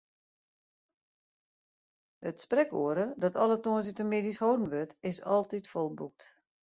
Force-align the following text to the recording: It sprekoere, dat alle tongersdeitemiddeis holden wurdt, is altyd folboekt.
It 2.29 2.41
sprekoere, 2.41 3.13
dat 3.17 3.35
alle 3.35 3.59
tongersdeitemiddeis 3.67 4.39
holden 4.47 4.69
wurdt, 4.73 4.97
is 5.11 5.23
altyd 5.37 5.67
folboekt. 5.75 6.31